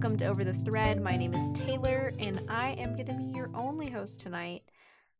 [0.00, 0.98] welcome to Over the Thread.
[1.02, 4.62] My name is Taylor, and I am going to be your only host tonight.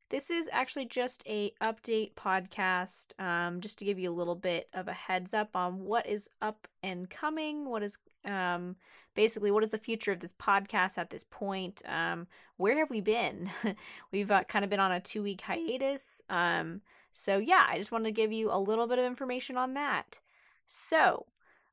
[0.08, 4.70] This is actually just a update podcast, um, just to give you a little bit
[4.72, 8.74] of a heads up on what is up and coming, what is um,
[9.14, 11.82] basically what is the future of this podcast at this point.
[11.86, 12.26] Um,
[12.56, 13.50] where have we been?
[14.12, 16.22] We've uh, kind of been on a two week hiatus.
[16.30, 16.80] Um,
[17.12, 20.20] so yeah, I just wanted to give you a little bit of information on that.
[20.66, 21.26] So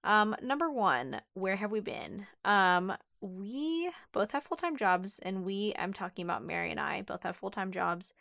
[0.04, 2.28] um, number one, where have we been?
[2.46, 7.02] Um, we both have full time jobs, and we, I'm talking about Mary and I,
[7.02, 8.14] both have full time jobs.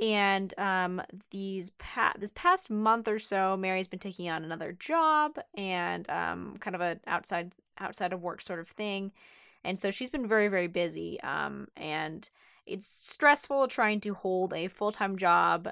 [0.00, 5.38] And um, these pa- this past month or so, Mary's been taking on another job
[5.56, 9.12] and um, kind of a outside outside of work sort of thing,
[9.62, 11.20] and so she's been very very busy.
[11.20, 12.28] Um, and
[12.66, 15.68] it's stressful trying to hold a full time job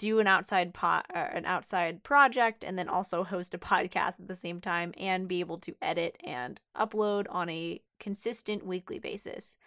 [0.00, 4.28] do an outside pot uh, an outside project and then also host a podcast at
[4.28, 9.58] the same time and be able to edit and upload on a consistent weekly basis.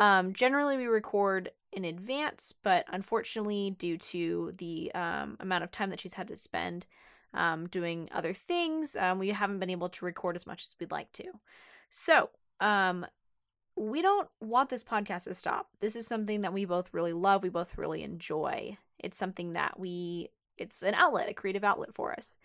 [0.00, 5.90] Um, generally, we record in advance, but unfortunately, due to the um, amount of time
[5.90, 6.86] that she's had to spend
[7.34, 10.90] um, doing other things, um, we haven't been able to record as much as we'd
[10.90, 11.24] like to.
[11.90, 13.04] So, um,
[13.76, 15.68] we don't want this podcast to stop.
[15.80, 18.78] This is something that we both really love, we both really enjoy.
[18.98, 22.38] It's something that we, it's an outlet, a creative outlet for us.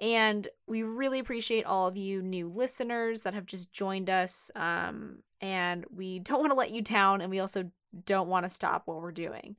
[0.00, 4.50] And we really appreciate all of you new listeners that have just joined us.
[4.54, 7.70] Um, and we don't want to let you down, and we also
[8.04, 9.56] don't want to stop what we're doing.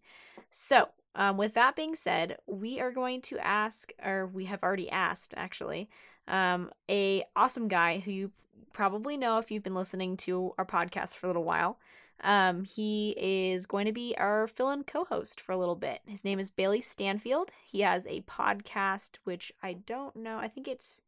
[0.51, 4.89] So, um, with that being said, we are going to ask, or we have already
[4.89, 5.89] asked actually,
[6.27, 8.31] um, a awesome guy who you
[8.73, 11.77] probably know if you've been listening to our podcast for a little while.
[12.21, 16.01] Um, he is going to be our fill in co host for a little bit.
[16.05, 17.51] His name is Bailey Stanfield.
[17.65, 20.37] He has a podcast, which I don't know.
[20.37, 21.01] I think it's.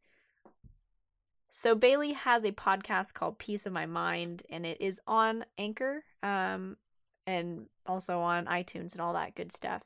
[1.50, 6.04] So, Bailey has a podcast called Peace of My Mind, and it is on Anchor
[6.22, 6.78] um,
[7.26, 9.82] and also on iTunes and all that good stuff.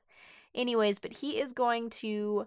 [0.55, 2.47] Anyways, but he is going to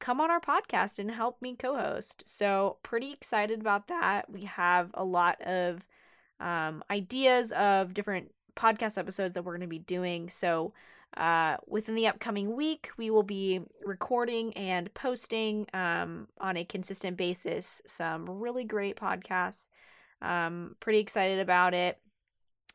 [0.00, 2.24] come on our podcast and help me co host.
[2.26, 4.30] So, pretty excited about that.
[4.30, 5.86] We have a lot of
[6.40, 10.28] um, ideas of different podcast episodes that we're going to be doing.
[10.28, 10.72] So,
[11.16, 17.16] uh, within the upcoming week, we will be recording and posting um, on a consistent
[17.16, 19.70] basis some really great podcasts.
[20.22, 21.98] Um, pretty excited about it.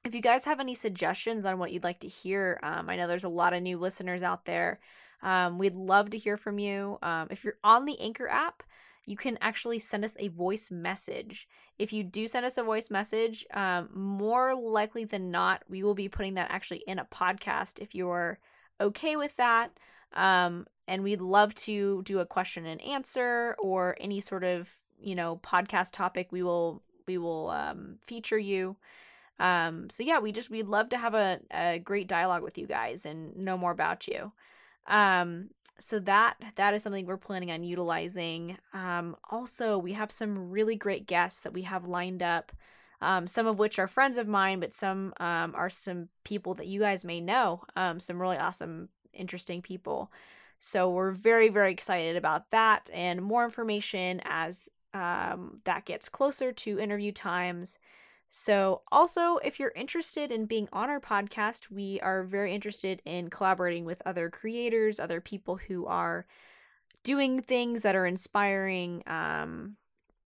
[0.03, 3.07] If you guys have any suggestions on what you'd like to hear, um, I know
[3.07, 4.79] there's a lot of new listeners out there.
[5.25, 6.99] Um, we'd love to hear from you.
[7.01, 8.61] Um, if you're on the Anchor app,
[9.07, 11.47] you can actually send us a voice message.
[11.79, 15.95] If you do send us a voice message, um, more likely than not, we will
[15.95, 18.39] be putting that actually in a podcast if you're
[18.79, 19.71] okay with that.
[20.13, 25.15] Um, and we'd love to do a question and answer or any sort of you
[25.15, 26.31] know podcast topic.
[26.31, 28.77] We will we will um, feature you.
[29.39, 32.67] Um, so yeah, we just we'd love to have a, a great dialogue with you
[32.67, 34.31] guys and know more about you.
[34.87, 38.57] Um, so that that is something we're planning on utilizing.
[38.73, 42.51] Um, also, we have some really great guests that we have lined up.
[43.01, 46.67] Um, some of which are friends of mine, but some um, are some people that
[46.67, 47.61] you guys may know.
[47.75, 50.11] Um, some really awesome, interesting people.
[50.59, 56.53] So we're very, very excited about that, and more information as um, that gets closer
[56.53, 57.77] to interview times.
[58.29, 63.29] So, also, if you're interested in being on our podcast, we are very interested in
[63.29, 66.25] collaborating with other creators, other people who are
[67.03, 69.77] doing things that are inspiring um,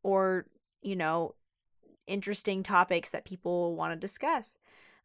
[0.01, 0.47] or,
[0.81, 1.35] you know,
[2.07, 4.57] interesting topics that people want to discuss.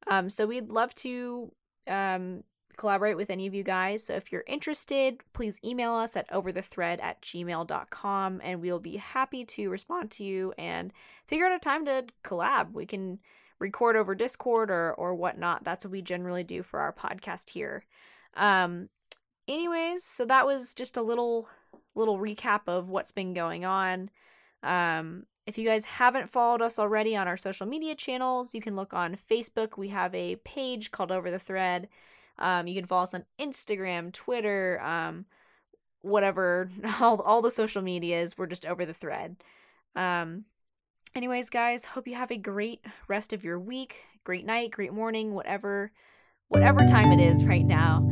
[0.06, 1.53] Um, so, we'd love to
[1.87, 2.44] um,
[2.77, 4.05] collaborate with any of you guys.
[4.05, 9.45] So if you're interested, please email us at overthethread at gmail.com and we'll be happy
[9.45, 10.93] to respond to you and
[11.27, 12.73] figure out a time to collab.
[12.73, 13.19] We can
[13.59, 15.65] record over Discord or or whatnot.
[15.65, 17.85] That's what we generally do for our podcast here.
[18.37, 18.89] Um
[19.49, 21.49] anyways, so that was just a little
[21.94, 24.11] little recap of what's been going on.
[24.62, 28.76] Um if you guys haven't followed us already on our social media channels, you can
[28.76, 29.76] look on Facebook.
[29.76, 31.88] We have a page called Over the Thread.
[32.39, 35.27] Um, you can follow us on Instagram, Twitter, um,
[36.03, 36.71] whatever,
[37.01, 38.37] all, all the social medias.
[38.37, 39.37] We're just over the thread.
[39.97, 40.45] Um,
[41.15, 45.35] anyways, guys, hope you have a great rest of your week, great night, great morning,
[45.35, 45.93] whatever,
[46.49, 48.04] whatever time it is right now.